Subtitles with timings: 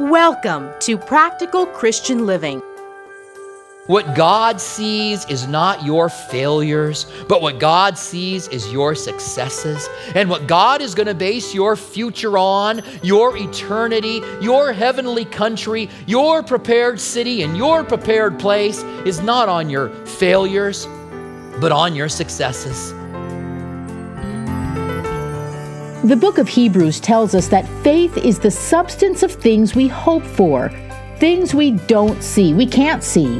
[0.00, 2.60] Welcome to Practical Christian Living.
[3.86, 9.88] What God sees is not your failures, but what God sees is your successes.
[10.14, 15.90] And what God is going to base your future on, your eternity, your heavenly country,
[16.06, 20.86] your prepared city, and your prepared place is not on your failures,
[21.60, 22.94] but on your successes.
[26.04, 30.22] The book of Hebrews tells us that faith is the substance of things we hope
[30.22, 30.68] for,
[31.16, 33.38] things we don't see, we can't see.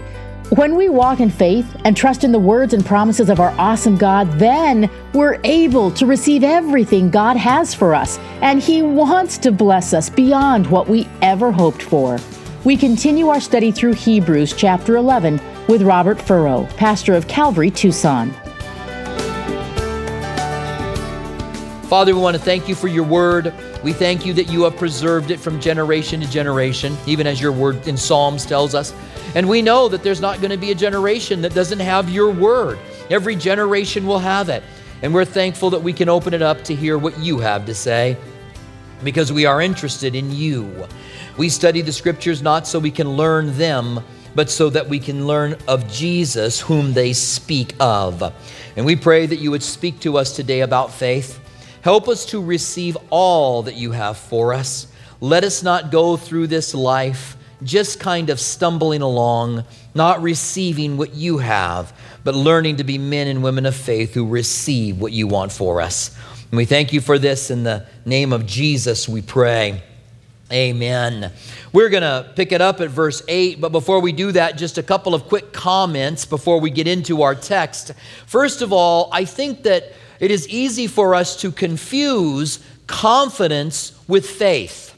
[0.49, 3.99] When we walk in faith and trust in the words and promises of our awesome
[3.99, 9.53] God, then we're able to receive everything God has for us, and He wants to
[9.53, 12.19] bless us beyond what we ever hoped for.
[12.65, 18.35] We continue our study through Hebrews chapter 11 with Robert Furrow, pastor of Calvary, Tucson.
[21.95, 23.55] Father, we want to thank you for your word.
[23.85, 27.53] We thank you that you have preserved it from generation to generation, even as your
[27.53, 28.93] word in Psalms tells us.
[29.37, 32.33] And we know that there's not going to be a generation that doesn't have your
[32.33, 32.81] word.
[33.11, 34.65] Every generation will have it.
[35.03, 37.75] And we're thankful that we can open it up to hear what you have to
[37.77, 38.17] say
[39.05, 40.89] because we are interested in you.
[41.37, 44.01] We study the scriptures not so we can learn them,
[44.35, 48.35] but so that we can learn of Jesus, whom they speak of.
[48.77, 51.39] And we pray that you would speak to us today about faith.
[51.85, 54.87] Help us to receive all that you have for us.
[55.21, 61.13] Let us not go through this life just kind of stumbling along, not receiving what
[61.13, 61.93] you have,
[62.25, 65.83] but learning to be men and women of faith who receive what you want for
[65.83, 66.17] us.
[66.51, 69.83] And we thank you for this in the name of Jesus, we pray.
[70.51, 71.33] Amen.
[71.71, 74.79] We're going to pick it up at verse 8, but before we do that, just
[74.79, 77.93] a couple of quick comments before we get into our text.
[78.25, 79.93] First of all, I think that
[80.25, 84.94] it is easy for us to confuse confidence with faith.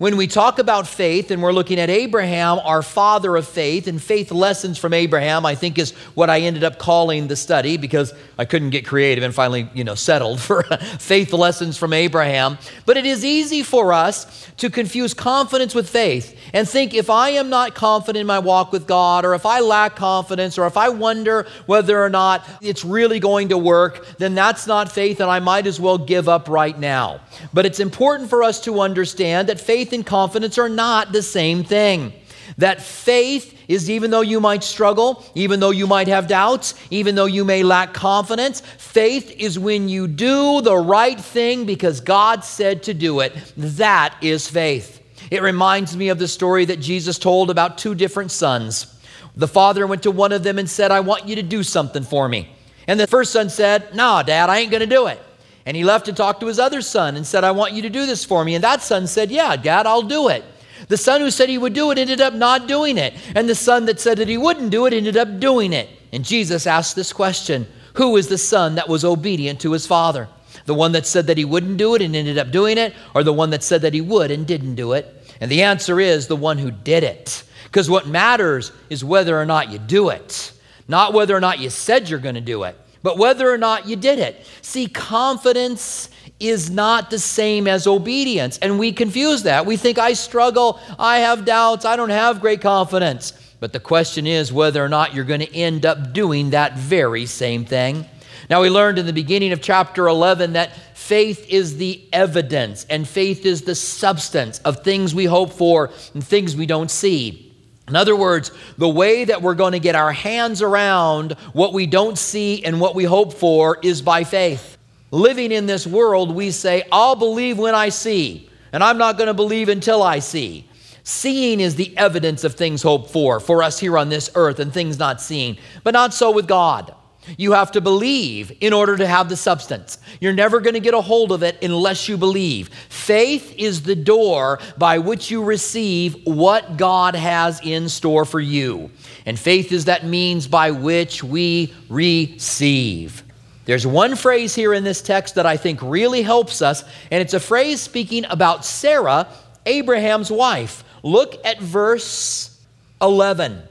[0.00, 4.02] When we talk about faith and we're looking at Abraham, our father of faith, and
[4.02, 8.14] faith lessons from Abraham, I think is what I ended up calling the study because
[8.38, 10.62] I couldn't get creative and finally, you know, settled for
[10.98, 12.56] faith lessons from Abraham.
[12.86, 17.30] But it is easy for us to confuse confidence with faith and think if I
[17.30, 20.78] am not confident in my walk with God, or if I lack confidence, or if
[20.78, 25.30] I wonder whether or not it's really going to work, then that's not faith and
[25.30, 27.20] I might as well give up right now.
[27.52, 31.22] But it's important for us to understand that faith faith and confidence are not the
[31.22, 32.12] same thing.
[32.58, 37.16] That faith is even though you might struggle, even though you might have doubts, even
[37.16, 42.44] though you may lack confidence, faith is when you do the right thing because God
[42.44, 43.32] said to do it.
[43.56, 45.00] That is faith.
[45.28, 48.96] It reminds me of the story that Jesus told about two different sons.
[49.34, 52.04] The father went to one of them and said, I want you to do something
[52.04, 52.48] for me.
[52.86, 55.20] And the first son said, No, dad, I ain't going to do it.
[55.70, 57.90] And he left to talk to his other son and said, I want you to
[57.90, 58.56] do this for me.
[58.56, 60.42] And that son said, Yeah, Dad, I'll do it.
[60.88, 63.14] The son who said he would do it ended up not doing it.
[63.36, 65.88] And the son that said that he wouldn't do it ended up doing it.
[66.12, 70.26] And Jesus asked this question Who is the son that was obedient to his father?
[70.66, 73.22] The one that said that he wouldn't do it and ended up doing it, or
[73.22, 75.06] the one that said that he would and didn't do it?
[75.40, 77.44] And the answer is the one who did it.
[77.62, 80.52] Because what matters is whether or not you do it,
[80.88, 83.86] not whether or not you said you're going to do it but whether or not
[83.88, 84.46] you did it.
[84.62, 88.58] See, confidence is not the same as obedience.
[88.58, 89.66] And we confuse that.
[89.66, 93.32] We think, I struggle, I have doubts, I don't have great confidence.
[93.60, 97.26] But the question is whether or not you're going to end up doing that very
[97.26, 98.06] same thing.
[98.48, 103.06] Now, we learned in the beginning of chapter 11 that faith is the evidence and
[103.06, 107.49] faith is the substance of things we hope for and things we don't see.
[107.90, 111.86] In other words, the way that we're going to get our hands around what we
[111.86, 114.78] don't see and what we hope for is by faith.
[115.10, 119.26] Living in this world, we say, I'll believe when I see, and I'm not going
[119.26, 120.68] to believe until I see.
[121.02, 124.72] Seeing is the evidence of things hoped for, for us here on this earth, and
[124.72, 125.58] things not seen.
[125.82, 126.94] But not so with God.
[127.36, 129.98] You have to believe in order to have the substance.
[130.20, 132.68] You're never going to get a hold of it unless you believe.
[132.88, 138.90] Faith is the door by which you receive what God has in store for you.
[139.26, 143.22] And faith is that means by which we receive.
[143.66, 147.34] There's one phrase here in this text that I think really helps us, and it's
[147.34, 149.28] a phrase speaking about Sarah,
[149.66, 150.82] Abraham's wife.
[151.02, 152.58] Look at verse
[153.00, 153.62] 11.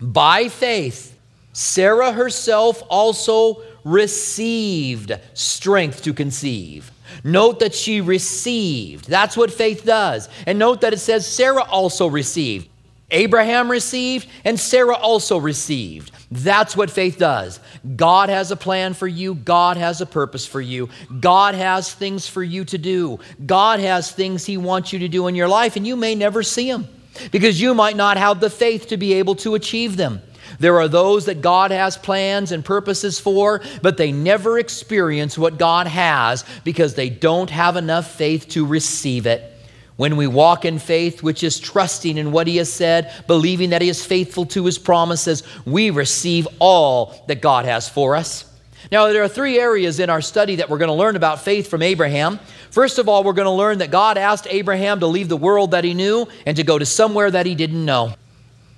[0.00, 1.15] By faith,
[1.56, 6.90] Sarah herself also received strength to conceive.
[7.24, 9.08] Note that she received.
[9.08, 10.28] That's what faith does.
[10.44, 12.68] And note that it says Sarah also received.
[13.10, 16.10] Abraham received, and Sarah also received.
[16.30, 17.58] That's what faith does.
[17.96, 22.28] God has a plan for you, God has a purpose for you, God has things
[22.28, 25.76] for you to do, God has things He wants you to do in your life,
[25.76, 26.86] and you may never see them
[27.32, 30.20] because you might not have the faith to be able to achieve them.
[30.58, 35.58] There are those that God has plans and purposes for, but they never experience what
[35.58, 39.52] God has because they don't have enough faith to receive it.
[39.96, 43.82] When we walk in faith, which is trusting in what He has said, believing that
[43.82, 48.44] He is faithful to His promises, we receive all that God has for us.
[48.92, 51.68] Now, there are three areas in our study that we're going to learn about faith
[51.68, 52.38] from Abraham.
[52.70, 55.72] First of all, we're going to learn that God asked Abraham to leave the world
[55.72, 58.14] that he knew and to go to somewhere that he didn't know.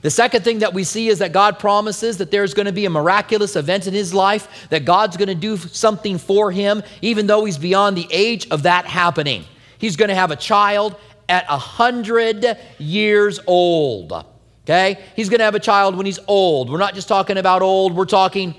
[0.01, 2.85] The second thing that we see is that God promises that there's going to be
[2.85, 7.27] a miraculous event in his life, that God's going to do something for him, even
[7.27, 9.45] though he's beyond the age of that happening.
[9.79, 10.95] He's going to have a child
[11.29, 14.13] at a hundred years old.
[14.65, 15.03] Okay?
[15.17, 16.71] He's going to have a child when he's old.
[16.71, 18.55] We're not just talking about old, we're talking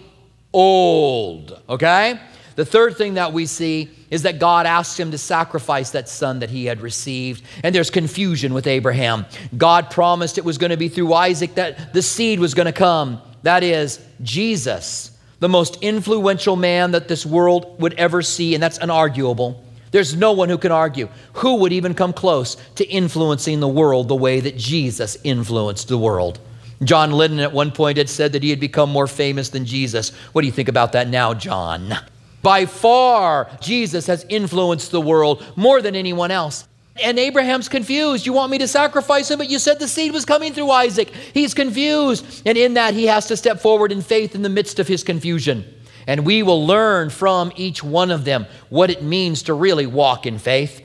[0.52, 1.62] old.
[1.70, 2.20] Okay?
[2.56, 6.40] The third thing that we see is that God asked him to sacrifice that son
[6.40, 7.44] that he had received.
[7.64, 9.26] And there's confusion with Abraham.
[9.56, 12.72] God promised it was going to be through Isaac that the seed was going to
[12.72, 13.22] come.
[13.44, 18.80] That is, Jesus, the most influential man that this world would ever see, and that's
[18.80, 19.64] unarguable.
[19.92, 21.10] There's no one who can argue.
[21.34, 25.98] Who would even come close to influencing the world the way that Jesus influenced the
[25.98, 26.40] world?
[26.84, 30.12] John Lennon at one point had said that he had become more famous than Jesus.
[30.32, 31.94] What do you think about that now, John?
[32.42, 36.68] By far, Jesus has influenced the world more than anyone else.
[37.02, 38.26] And Abraham's confused.
[38.26, 41.10] You want me to sacrifice him, but you said the seed was coming through Isaac.
[41.34, 42.42] He's confused.
[42.46, 45.04] And in that, he has to step forward in faith in the midst of his
[45.04, 45.66] confusion.
[46.08, 50.26] And we will learn from each one of them what it means to really walk
[50.26, 50.82] in faith.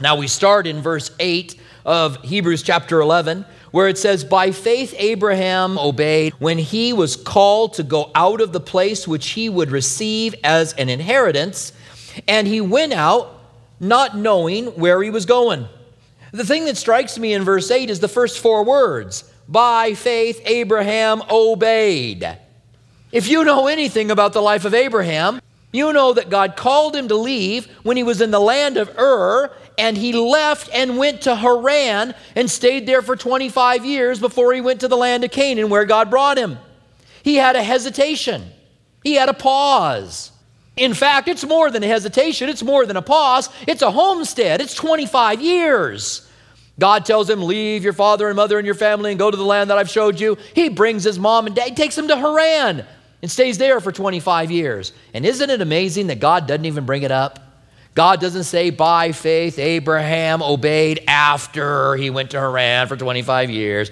[0.00, 4.94] Now we start in verse 8 of Hebrews chapter 11, where it says, By faith
[4.98, 9.72] Abraham obeyed when he was called to go out of the place which he would
[9.72, 11.72] receive as an inheritance,
[12.28, 13.36] and he went out
[13.80, 15.66] not knowing where he was going.
[16.30, 20.40] The thing that strikes me in verse 8 is the first four words By faith
[20.44, 22.38] Abraham obeyed.
[23.10, 25.40] If you know anything about the life of Abraham,
[25.72, 28.96] you know that God called him to leave when he was in the land of
[28.96, 34.52] Ur, and he left and went to Haran and stayed there for 25 years before
[34.52, 36.58] he went to the land of Canaan where God brought him.
[37.22, 38.44] He had a hesitation,
[39.02, 40.30] he had a pause.
[40.76, 44.60] In fact, it's more than a hesitation, it's more than a pause, it's a homestead,
[44.60, 46.28] it's 25 years.
[46.78, 49.44] God tells him, Leave your father and mother and your family and go to the
[49.44, 50.36] land that I've showed you.
[50.54, 52.84] He brings his mom and dad, takes them to Haran
[53.22, 54.92] and stays there for 25 years.
[55.14, 57.43] And isn't it amazing that God doesn't even bring it up?
[57.94, 63.90] God doesn't say, by faith, Abraham obeyed after he went to Haran for 25 years.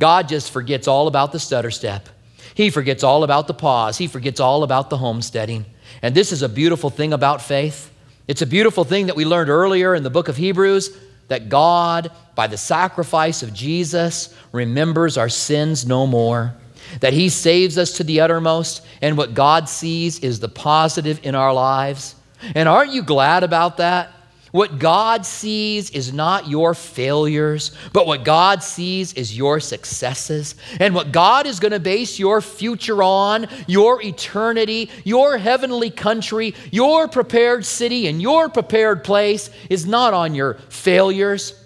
[0.00, 2.08] God just forgets all about the stutter step.
[2.54, 3.96] He forgets all about the pause.
[3.96, 5.66] He forgets all about the homesteading.
[6.02, 7.90] And this is a beautiful thing about faith.
[8.26, 10.96] It's a beautiful thing that we learned earlier in the book of Hebrews
[11.28, 16.54] that God, by the sacrifice of Jesus, remembers our sins no more
[17.00, 21.34] that He saves us to the uttermost, and what God sees is the positive in
[21.34, 22.14] our lives.
[22.54, 24.10] And aren't you glad about that?
[24.54, 30.54] What God sees is not your failures, but what God sees is your successes.
[30.78, 36.54] And what God is going to base your future on, your eternity, your heavenly country,
[36.70, 41.60] your prepared city, and your prepared place is not on your failures,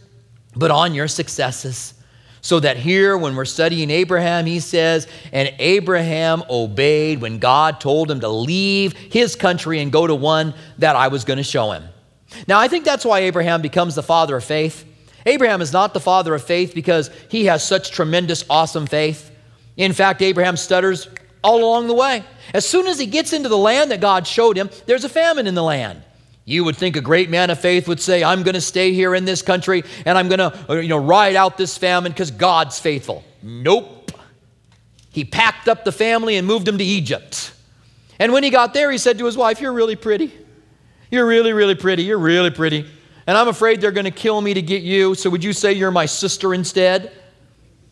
[0.56, 1.92] but on your successes.
[2.40, 8.10] So that here, when we're studying Abraham, he says, And Abraham obeyed when God told
[8.10, 11.72] him to leave his country and go to one that I was going to show
[11.72, 11.84] him.
[12.46, 14.84] Now, I think that's why Abraham becomes the father of faith.
[15.26, 19.30] Abraham is not the father of faith because he has such tremendous, awesome faith.
[19.76, 21.08] In fact, Abraham stutters
[21.42, 22.24] all along the way.
[22.54, 25.46] As soon as he gets into the land that God showed him, there's a famine
[25.46, 26.02] in the land.
[26.48, 29.14] You would think a great man of faith would say, I'm going to stay here
[29.14, 32.30] in this country and I'm going to uh, you know, ride out this famine because
[32.30, 33.22] God's faithful.
[33.42, 34.12] Nope.
[35.10, 37.52] He packed up the family and moved them to Egypt.
[38.18, 40.32] And when he got there, he said to his wife, You're really pretty.
[41.10, 42.04] You're really, really pretty.
[42.04, 42.86] You're really pretty.
[43.26, 45.14] And I'm afraid they're going to kill me to get you.
[45.14, 47.12] So would you say you're my sister instead?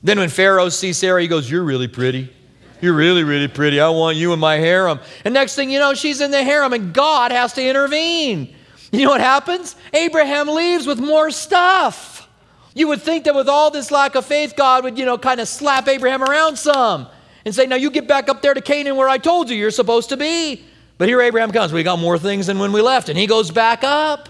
[0.03, 2.35] Then when Pharaoh sees Sarah, he goes, You're really pretty.
[2.81, 3.81] You're really, really pretty.
[3.81, 5.01] I want you in my harem.
[5.25, 8.55] And next thing you know, she's in the harem and God has to intervene.
[8.93, 9.77] You know what happens?
[9.93, 12.29] Abraham leaves with more stuff.
[12.75, 15.41] You would think that with all this lack of faith, God would, you know, kind
[15.41, 17.09] of slap Abraham around some
[17.45, 19.71] and say, Now you get back up there to Canaan where I told you you're
[19.71, 20.63] supposed to be.
[20.99, 21.73] But here Abraham comes.
[21.73, 23.09] We got more things than when we left.
[23.09, 24.29] And he goes back up.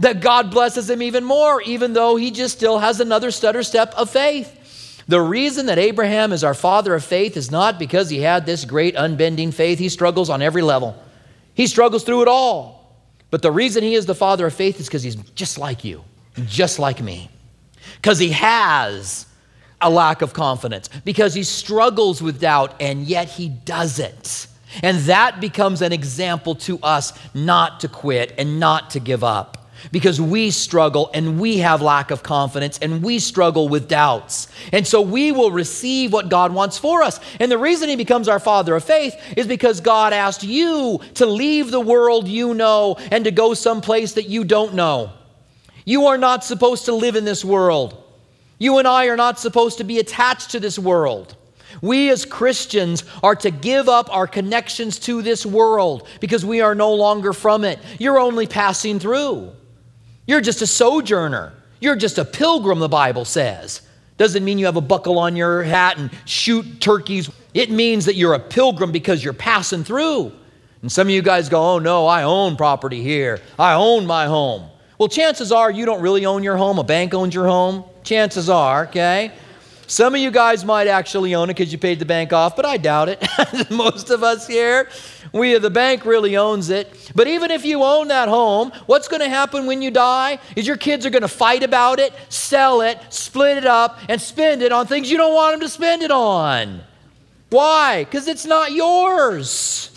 [0.00, 3.94] That God blesses him even more, even though he just still has another stutter step
[3.94, 4.63] of faith.
[5.06, 8.64] The reason that Abraham is our father of faith is not because he had this
[8.64, 9.78] great unbending faith.
[9.78, 10.96] He struggles on every level,
[11.54, 12.82] he struggles through it all.
[13.30, 16.04] But the reason he is the father of faith is because he's just like you,
[16.46, 17.28] just like me.
[17.96, 19.26] Because he has
[19.80, 24.46] a lack of confidence, because he struggles with doubt, and yet he does it.
[24.84, 29.63] And that becomes an example to us not to quit and not to give up
[29.92, 34.48] because we struggle and we have lack of confidence and we struggle with doubts.
[34.72, 37.20] And so we will receive what God wants for us.
[37.40, 41.26] And the reason He becomes our Father of faith is because God asked you to
[41.26, 45.12] leave the world you know and to go someplace that you don't know.
[45.84, 48.02] You are not supposed to live in this world.
[48.58, 51.36] You and I are not supposed to be attached to this world.
[51.82, 56.74] We as Christians are to give up our connections to this world because we are
[56.74, 57.78] no longer from it.
[57.98, 59.52] You're only passing through.
[60.26, 61.52] You're just a sojourner.
[61.80, 63.82] You're just a pilgrim, the Bible says.
[64.16, 67.30] Doesn't mean you have a buckle on your hat and shoot turkeys.
[67.52, 70.32] It means that you're a pilgrim because you're passing through.
[70.82, 73.40] And some of you guys go, oh no, I own property here.
[73.58, 74.68] I own my home.
[74.98, 76.78] Well, chances are you don't really own your home.
[76.78, 77.84] A bank owns your home.
[78.04, 79.32] Chances are, okay?
[79.86, 82.64] Some of you guys might actually own it because you paid the bank off, but
[82.64, 83.22] I doubt it.
[83.70, 84.88] Most of us here,
[85.32, 87.12] we the bank really owns it.
[87.14, 90.66] But even if you own that home, what's going to happen when you die is
[90.66, 94.62] your kids are going to fight about it, sell it, split it up, and spend
[94.62, 96.80] it on things you don't want them to spend it on.
[97.50, 98.04] Why?
[98.04, 99.90] Because it's not yours.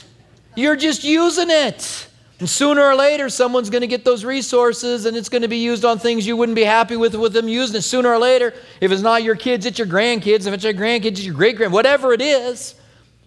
[0.56, 1.97] You're just using it.
[2.40, 5.58] And sooner or later, someone's going to get those resources and it's going to be
[5.58, 7.82] used on things you wouldn't be happy with with them using it.
[7.82, 10.46] Sooner or later, if it's not your kids, it's your grandkids.
[10.46, 12.76] If it's your grandkids, it's your great grand, whatever it is,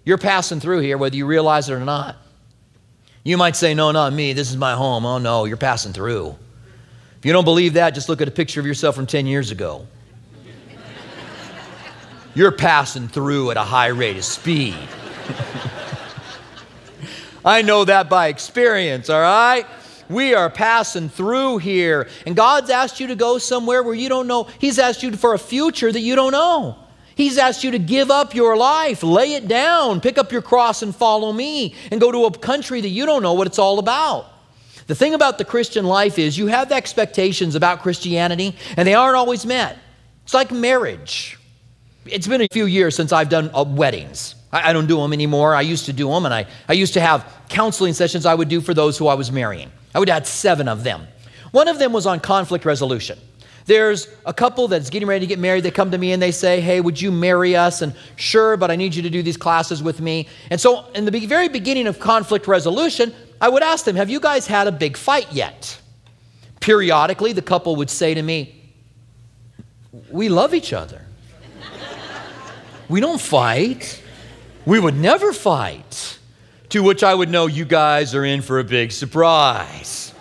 [0.04, 2.16] you're passing through here, whether you realize it or not.
[3.24, 4.32] You might say, No, not me.
[4.32, 5.04] This is my home.
[5.04, 6.36] Oh, no, you're passing through.
[7.18, 9.50] If you don't believe that, just look at a picture of yourself from 10 years
[9.50, 9.86] ago.
[12.34, 14.76] you're passing through at a high rate of speed.
[17.44, 19.66] I know that by experience, all right?
[20.08, 22.08] We are passing through here.
[22.26, 24.48] And God's asked you to go somewhere where you don't know.
[24.58, 26.76] He's asked you for a future that you don't know.
[27.14, 30.82] He's asked you to give up your life, lay it down, pick up your cross
[30.82, 33.78] and follow me, and go to a country that you don't know what it's all
[33.78, 34.26] about.
[34.86, 39.16] The thing about the Christian life is you have expectations about Christianity, and they aren't
[39.16, 39.78] always met.
[40.24, 41.38] It's like marriage.
[42.06, 44.34] It's been a few years since I've done uh, weddings.
[44.52, 45.54] I, I don't do them anymore.
[45.54, 48.48] I used to do them, and I, I used to have counseling sessions I would
[48.48, 49.70] do for those who I was marrying.
[49.94, 51.06] I would have seven of them.
[51.50, 53.18] One of them was on conflict resolution.
[53.66, 55.62] There's a couple that's getting ready to get married.
[55.62, 57.82] They come to me and they say, Hey, would you marry us?
[57.82, 60.28] And sure, but I need you to do these classes with me.
[60.50, 64.20] And so, in the very beginning of conflict resolution, I would ask them, Have you
[64.20, 65.80] guys had a big fight yet?
[66.60, 68.60] Periodically, the couple would say to me,
[70.10, 71.04] We love each other.
[72.88, 73.99] we don't fight.
[74.70, 76.20] We would never fight.
[76.68, 80.14] To which I would know you guys are in for a big surprise.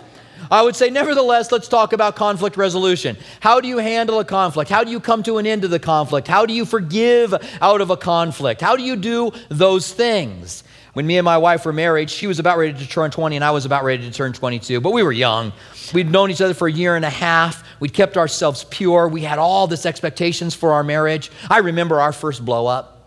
[0.50, 3.16] I would say, nevertheless, let's talk about conflict resolution.
[3.38, 4.68] How do you handle a conflict?
[4.68, 6.26] How do you come to an end to the conflict?
[6.26, 8.60] How do you forgive out of a conflict?
[8.60, 10.64] How do you do those things?
[10.94, 13.44] When me and my wife were married, she was about ready to turn 20 and
[13.44, 15.52] I was about ready to turn 22, but we were young.
[15.94, 17.62] We'd known each other for a year and a half.
[17.78, 19.06] We'd kept ourselves pure.
[19.06, 21.30] We had all this expectations for our marriage.
[21.48, 22.99] I remember our first blow up.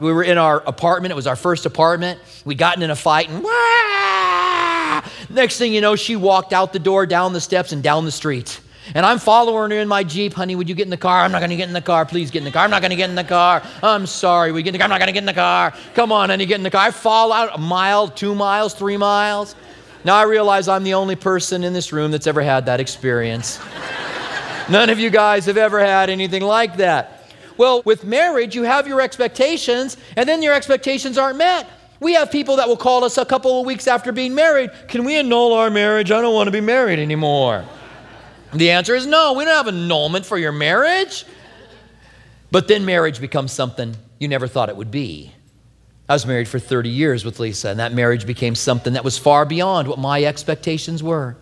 [0.00, 1.12] We were in our apartment.
[1.12, 2.20] It was our first apartment.
[2.44, 5.02] We'd gotten in a fight and Wah!
[5.30, 8.12] next thing you know, she walked out the door, down the steps, and down the
[8.12, 8.60] street.
[8.94, 10.34] And I'm following her in my Jeep.
[10.34, 11.24] Honey, would you get in the car?
[11.24, 12.04] I'm not going to get in the car.
[12.04, 12.64] Please get in the car.
[12.64, 13.62] I'm not going to get in the car.
[13.82, 14.52] I'm sorry.
[14.52, 14.84] We get in the car.
[14.84, 15.72] I'm not going to get in the car.
[15.94, 16.88] Come on, honey, get in the car.
[16.88, 19.54] I fall out a mile, two miles, three miles.
[20.04, 23.58] Now I realize I'm the only person in this room that's ever had that experience.
[24.68, 27.13] None of you guys have ever had anything like that.
[27.56, 31.68] Well, with marriage, you have your expectations, and then your expectations aren't met.
[32.00, 34.70] We have people that will call us a couple of weeks after being married.
[34.88, 36.10] Can we annul our marriage?
[36.10, 37.64] I don't want to be married anymore.
[38.52, 41.24] The answer is no, we don't have annulment for your marriage.
[42.50, 45.32] But then marriage becomes something you never thought it would be.
[46.08, 49.16] I was married for 30 years with Lisa, and that marriage became something that was
[49.16, 51.36] far beyond what my expectations were.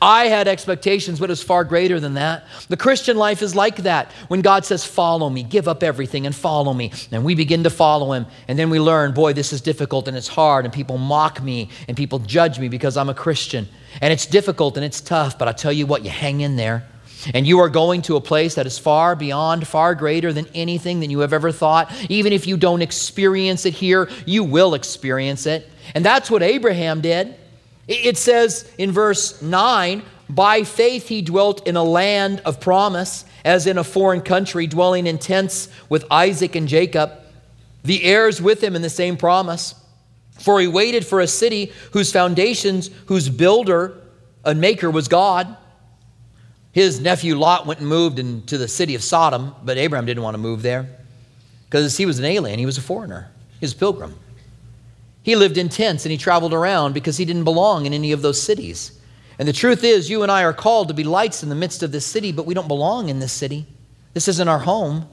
[0.00, 2.46] I had expectations, but it was far greater than that.
[2.68, 4.12] The Christian life is like that.
[4.28, 6.92] When God says, Follow me, give up everything and follow me.
[7.10, 8.26] And we begin to follow Him.
[8.48, 10.64] And then we learn, Boy, this is difficult and it's hard.
[10.64, 13.68] And people mock me and people judge me because I'm a Christian.
[14.00, 15.38] And it's difficult and it's tough.
[15.38, 16.86] But I tell you what, you hang in there.
[17.34, 21.00] And you are going to a place that is far beyond, far greater than anything
[21.00, 21.92] that you have ever thought.
[22.08, 25.68] Even if you don't experience it here, you will experience it.
[25.94, 27.36] And that's what Abraham did.
[27.90, 33.66] It says in verse 9, by faith he dwelt in a land of promise, as
[33.66, 37.10] in a foreign country, dwelling in tents with Isaac and Jacob,
[37.82, 39.74] the heirs with him in the same promise.
[40.38, 44.00] For he waited for a city whose foundations, whose builder
[44.44, 45.56] and maker was God.
[46.70, 50.34] His nephew Lot went and moved into the city of Sodom, but Abraham didn't want
[50.34, 50.88] to move there
[51.64, 54.14] because he was an alien, he was a foreigner, he was a pilgrim.
[55.22, 58.22] He lived in tents and he traveled around because he didn't belong in any of
[58.22, 58.98] those cities.
[59.38, 61.82] And the truth is, you and I are called to be lights in the midst
[61.82, 63.66] of this city, but we don't belong in this city.
[64.12, 65.08] This isn't our home.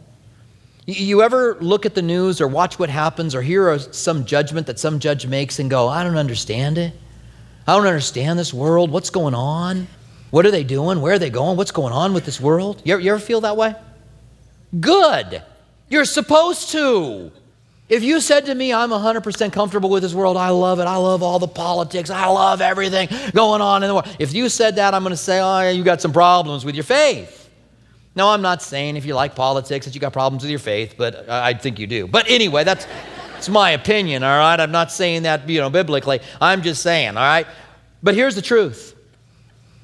[0.86, 4.80] You ever look at the news or watch what happens or hear some judgment that
[4.80, 6.94] some judge makes and go, I don't understand it?
[7.68, 8.90] I don't understand this world.
[8.90, 9.88] What's going on?
[10.32, 11.02] What are they doing?
[11.02, 11.58] Where are they going?
[11.58, 12.82] What's going on with this world?
[12.86, 13.76] You ever, feel that way?
[14.80, 15.44] Good.
[15.90, 17.32] You're supposed to.
[17.90, 20.98] If you said to me, I'm 100% comfortable with this world, I love it, I
[20.98, 24.14] love all the politics, I love everything going on in the world.
[24.20, 26.76] If you said that, I'm going to say, oh, yeah, you got some problems with
[26.76, 27.50] your faith.
[28.14, 30.96] No, I'm not saying if you like politics that you got problems with your faith,
[30.98, 32.08] but I think you do.
[32.08, 32.86] But anyway, that's,
[33.32, 34.60] that's my opinion, all right?
[34.60, 36.20] I'm not saying that, you know, biblically.
[36.42, 37.48] I'm just saying, all right?
[38.04, 38.96] But here's the truth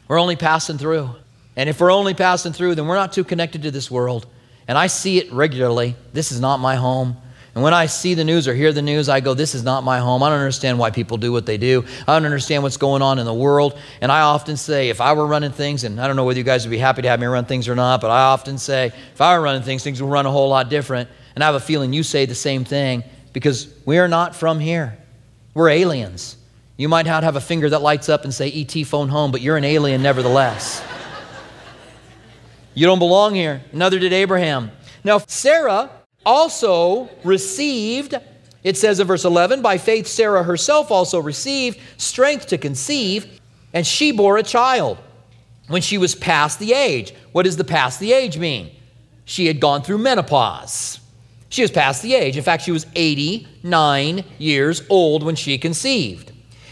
[0.10, 1.10] we're only passing through.
[1.56, 4.28] And if we're only passing through, then we're not too connected to this world.
[4.68, 5.96] And I see it regularly.
[6.12, 7.18] This is not my home.
[7.56, 9.84] And when I see the news or hear the news, I go, This is not
[9.84, 10.24] my home.
[10.24, 11.86] I don't understand why people do what they do.
[12.08, 13.78] I don't understand what's going on in the world.
[14.02, 16.44] And I often say, if I were running things, and I don't know whether you
[16.44, 18.88] guys would be happy to have me run things or not, but I often say,
[18.88, 21.10] if I were running things, things would run a whole lot different.
[21.36, 24.60] And I have a feeling you say the same thing because we are not from
[24.60, 24.98] here.
[25.54, 26.38] We're aliens.
[26.76, 29.42] You might not have a finger that lights up and say, ET phone home, but
[29.42, 30.84] you're an alien nevertheless.
[32.74, 33.62] you don't belong here.
[33.72, 34.72] Neither did Abraham.
[35.04, 35.92] Now, Sarah
[36.26, 38.16] also received,
[38.64, 43.40] it says in verse 11, by faith, Sarah herself also received strength to conceive,
[43.74, 44.98] and she bore a child
[45.68, 47.14] when she was past the age.
[47.32, 48.72] What does the past the age mean?
[49.26, 51.00] She had gone through menopause.
[51.50, 52.36] She was past the age.
[52.36, 56.32] In fact, she was 89 years old when she conceived.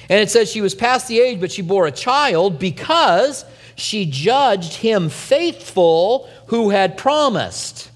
[0.10, 4.06] And it says she was past the age, but she bore a child because she
[4.06, 7.91] judged him faithful who had promised.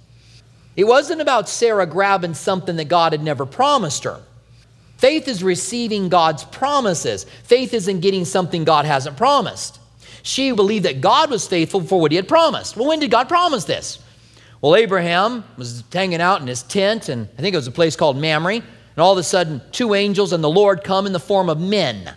[0.75, 4.21] It wasn't about Sarah grabbing something that God had never promised her.
[4.97, 7.25] Faith is receiving God's promises.
[7.43, 9.79] Faith isn't getting something God hasn't promised.
[10.23, 12.75] She believed that God was faithful for what he had promised.
[12.75, 13.99] Well, when did God promise this?
[14.61, 17.95] Well, Abraham was hanging out in his tent, and I think it was a place
[17.95, 18.63] called Mamre, and
[18.97, 22.15] all of a sudden, two angels and the Lord come in the form of men.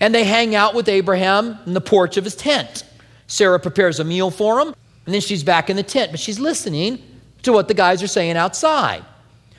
[0.00, 2.84] And they hang out with Abraham in the porch of his tent.
[3.26, 4.74] Sarah prepares a meal for him,
[5.06, 7.00] and then she's back in the tent, but she's listening
[7.42, 9.04] to what the guys are saying outside.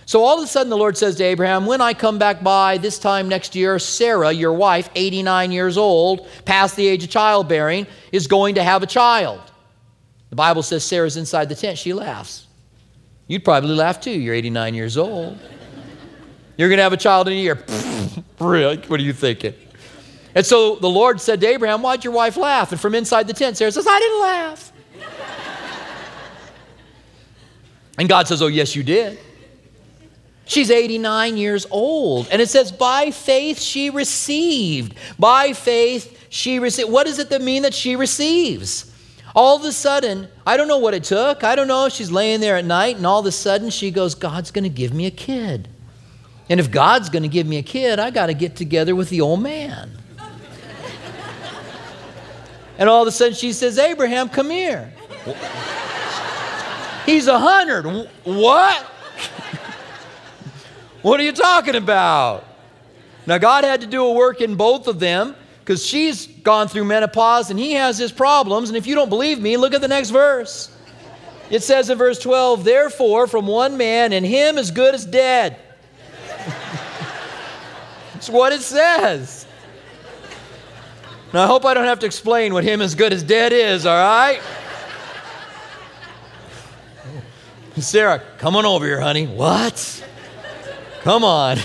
[0.06, 2.78] So all of a sudden, the Lord says to Abraham, When I come back by
[2.78, 7.88] this time next year, Sarah, your wife, 89 years old, past the age of childbearing,
[8.12, 9.40] is going to have a child.
[10.30, 11.78] The Bible says Sarah's inside the tent.
[11.78, 12.48] She laughs.
[13.28, 14.12] You'd probably laugh too.
[14.12, 15.38] You're 89 years old.
[16.58, 17.64] You're going to have a child in a year.
[18.40, 18.78] really?
[18.78, 19.54] What are you thinking?
[20.36, 22.72] And so the Lord said to Abraham, Why'd your wife laugh?
[22.72, 24.72] And from inside the tent, Sarah says, I didn't laugh.
[28.02, 29.20] And God says, Oh, yes, you did.
[30.46, 32.28] She's 89 years old.
[32.32, 34.96] And it says, by faith she received.
[35.20, 36.90] By faith she received.
[36.90, 38.92] What does it mean that she receives?
[39.36, 41.44] All of a sudden, I don't know what it took.
[41.44, 41.90] I don't know.
[41.90, 44.70] She's laying there at night, and all of a sudden she goes, God's going to
[44.70, 45.68] give me a kid.
[46.50, 49.10] And if God's going to give me a kid, I got to get together with
[49.10, 49.92] the old man.
[52.80, 54.92] and all of a sudden she says, Abraham, come here.
[57.06, 57.86] He's a hundred.
[58.24, 58.84] What?
[61.02, 62.46] what are you talking about?
[63.26, 66.86] Now, God had to do a work in both of them because she's gone through
[66.86, 68.70] menopause and he has his problems.
[68.70, 70.76] And if you don't believe me, look at the next verse.
[71.50, 75.58] It says in verse 12, Therefore, from one man, and him as good as dead.
[78.14, 79.46] That's what it says.
[81.34, 83.86] Now, I hope I don't have to explain what him as good as dead is,
[83.86, 84.42] all right?
[87.80, 89.28] Sarah, come on over here, honey.
[89.28, 90.06] What?
[91.04, 91.58] Come on.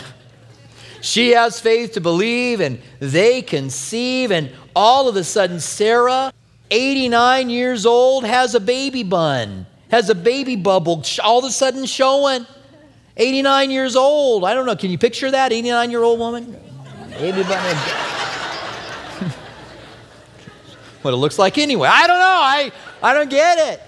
[1.01, 6.33] She has faith to believe, and they conceive, and all of a sudden, Sarah,
[6.71, 11.87] 89 years old, has a baby bun, has a baby bubble all of a sudden
[11.87, 12.47] showing.
[13.17, 14.45] 89 years old.
[14.45, 14.77] I don't know.
[14.77, 15.51] Can you picture that?
[15.51, 16.55] 89 year old woman?
[17.19, 17.77] Baby bun.
[21.03, 21.89] what it looks like anyway.
[21.91, 22.25] I don't know.
[22.25, 23.81] I, I don't get it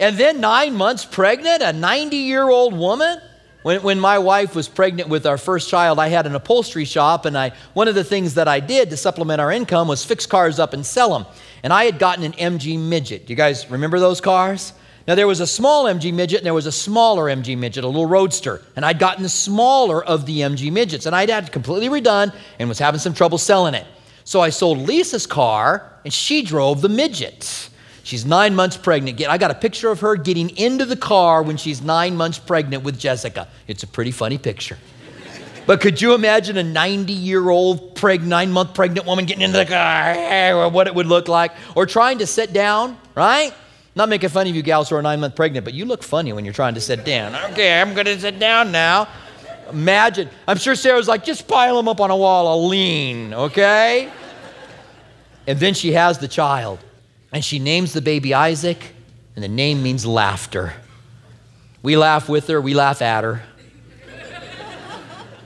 [0.00, 3.20] and then nine months pregnant, a 90 year old woman.
[3.62, 7.26] When, when my wife was pregnant with our first child, I had an upholstery shop,
[7.26, 10.24] and I, one of the things that I did to supplement our income was fix
[10.24, 11.26] cars up and sell them.
[11.62, 13.26] And I had gotten an MG Midget.
[13.26, 14.72] Do you guys remember those cars?
[15.06, 17.86] Now, there was a small MG Midget and there was a smaller MG Midget, a
[17.86, 18.62] little roadster.
[18.76, 22.34] And I'd gotten the smaller of the MG Midgets, and I'd had it completely redone
[22.58, 23.86] and was having some trouble selling it.
[24.24, 27.69] So I sold Lisa's car, and she drove the Midget.
[28.10, 29.24] She's nine months pregnant.
[29.28, 32.82] I got a picture of her getting into the car when she's nine months pregnant
[32.82, 33.46] with Jessica.
[33.68, 34.78] It's a pretty funny picture.
[35.64, 39.58] But could you imagine a 90 year old preg- nine month pregnant woman getting into
[39.58, 41.52] the car, eh, what it would look like?
[41.76, 43.54] Or trying to sit down, right?
[43.94, 46.32] Not making fun of you gals who are nine months pregnant, but you look funny
[46.32, 47.36] when you're trying to sit down.
[47.52, 49.06] Okay, I'm to sit down now.
[49.70, 50.28] Imagine.
[50.48, 52.48] I'm sure Sarah's like, just pile them up on a wall.
[52.48, 54.10] I'll lean, okay?
[55.46, 56.80] And then she has the child.
[57.32, 58.92] And she names the baby Isaac,
[59.34, 60.74] and the name means laughter.
[61.82, 63.42] We laugh with her, we laugh at her.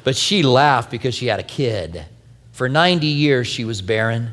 [0.03, 2.07] but she laughed because she had a kid.
[2.53, 4.33] For 90 years, she was barren.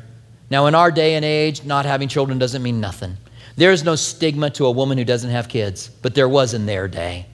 [0.50, 3.16] Now, in our day and age, not having children doesn't mean nothing.
[3.56, 6.66] There is no stigma to a woman who doesn't have kids, but there was in
[6.66, 7.26] their day.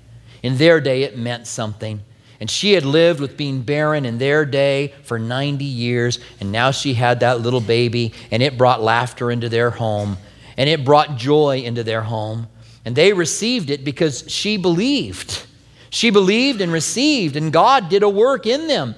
[0.43, 2.01] In their day, it meant something.
[2.41, 6.71] And she had lived with being barren in their day for 90 years, and now
[6.71, 10.19] she had that little baby, and it brought laughter into their home,
[10.57, 12.47] and it brought joy into their home.
[12.85, 15.47] And they received it because she believed.
[15.91, 18.95] She believed and received, and God did a work in them.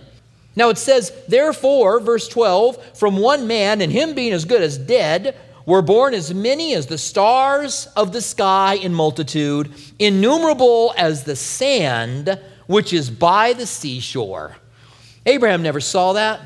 [0.55, 4.76] Now it says, Therefore, verse 12, from one man, and him being as good as
[4.76, 11.24] dead, were born as many as the stars of the sky in multitude, innumerable as
[11.24, 12.38] the sand
[12.70, 14.56] which is by the seashore.
[15.26, 16.40] Abraham never saw that.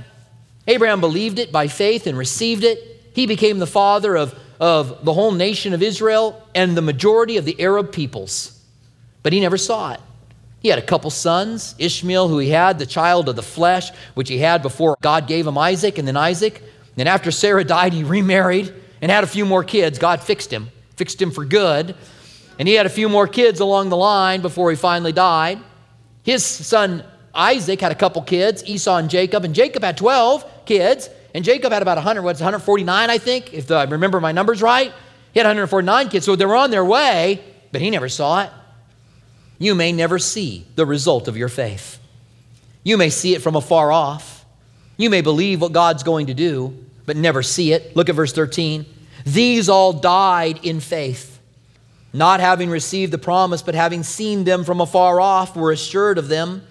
[0.67, 3.11] Abraham believed it by faith and received it.
[3.15, 7.45] He became the father of, of the whole nation of Israel and the majority of
[7.45, 8.59] the Arab peoples.
[9.23, 10.01] But he never saw it.
[10.61, 14.31] He had a couple sons Ishmael, who he had, the child of the flesh, which
[14.31, 16.63] he had before God gave him Isaac, and then Isaac.
[16.97, 19.99] And after Sarah died, he remarried and had a few more kids.
[19.99, 21.95] God fixed him, fixed him for good.
[22.59, 25.59] And he had a few more kids along the line before he finally died.
[26.25, 31.11] His son Isaac had a couple kids, Esau and Jacob, and Jacob had 12 kids,
[31.35, 34.93] and Jacob had about 100, what's 149, I think, if I remember my numbers right.
[35.33, 38.51] He had 149 kids, so they were on their way, but he never saw it.
[39.59, 41.99] You may never see the result of your faith.
[42.85, 44.45] You may see it from afar off.
[44.97, 47.97] You may believe what God's going to do, but never see it.
[47.97, 48.87] Look at verse 13.
[49.27, 51.34] These all died in faith
[52.15, 56.29] not having received the promise, but having seen them from afar off, were assured of
[56.29, 56.63] them,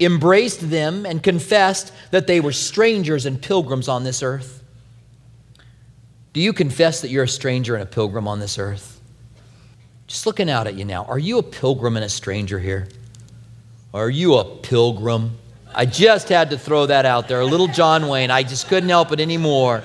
[0.00, 4.64] embraced them, and confessed that they were strangers and pilgrims on this earth.
[6.32, 9.00] Do you confess that you're a stranger and a pilgrim on this earth?
[10.08, 12.88] Just looking out at you now, are you a pilgrim and a stranger here?
[13.94, 15.38] Are you a pilgrim?
[15.72, 17.40] I just had to throw that out there.
[17.40, 18.32] A little John Wayne.
[18.32, 19.84] I just couldn't help it anymore.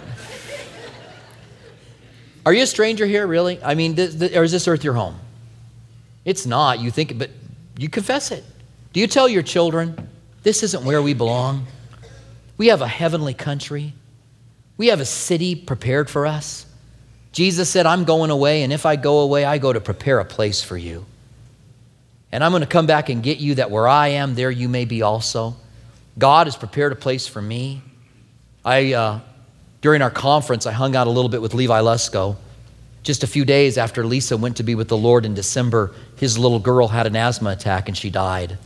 [2.46, 3.62] Are you a stranger here, really?
[3.64, 5.20] I mean, or is this earth your home?
[6.26, 6.80] It's not.
[6.80, 7.32] You think, but
[7.78, 8.44] you confess it.
[8.94, 10.10] Do you tell your children,
[10.44, 11.66] this isn't where we belong?
[12.58, 13.94] We have a heavenly country.
[14.78, 16.66] We have a city prepared for us.
[17.32, 20.26] Jesus said, I'm going away, and if I go away, I go to prepare a
[20.26, 21.06] place for you.
[22.32, 24.70] And I'm going to come back and get you that where I am, there you
[24.70, 25.56] may be also.
[26.18, 27.82] God has prepared a place for me.
[28.64, 29.20] I uh,
[29.86, 32.38] during our conference, I hung out a little bit with Levi Lusko.
[33.04, 36.40] Just a few days after Lisa went to be with the Lord in December, his
[36.40, 38.58] little girl had an asthma attack and she died.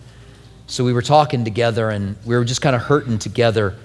[0.67, 3.75] So we were talking together and we were just kind of hurting together.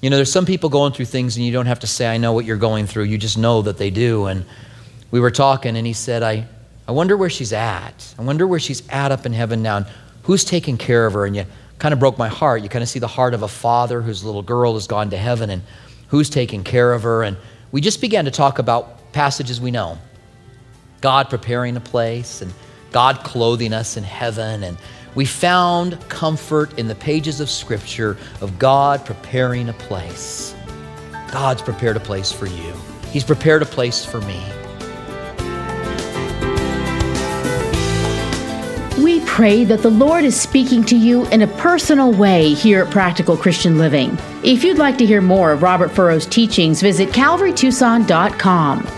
[0.00, 2.16] You know, there's some people going through things and you don't have to say, I
[2.16, 3.04] know what you're going through.
[3.04, 4.24] You just know that they do.
[4.24, 4.46] And
[5.10, 6.46] we were talking and he said, I,
[6.86, 8.14] I wonder where she's at.
[8.18, 9.76] I wonder where she's at up in heaven now.
[9.76, 9.86] And
[10.22, 11.26] who's taking care of her?
[11.26, 11.44] And you
[11.78, 12.62] kind of broke my heart.
[12.62, 15.18] You kind of see the heart of a father whose little girl has gone to
[15.18, 15.50] heaven.
[15.50, 15.62] And
[16.08, 17.22] who's taking care of her.
[17.22, 17.36] And
[17.72, 19.98] we just began to talk about passages we know
[21.00, 22.52] God preparing a place and
[22.90, 24.64] God clothing us in heaven.
[24.64, 24.76] And
[25.14, 30.54] we found comfort in the pages of Scripture of God preparing a place.
[31.30, 32.74] God's prepared a place for you,
[33.10, 34.42] He's prepared a place for me.
[39.38, 43.36] Pray that the Lord is speaking to you in a personal way here at Practical
[43.36, 44.18] Christian Living.
[44.42, 48.97] If you'd like to hear more of Robert Furrow's teachings, visit calvarytucson.com.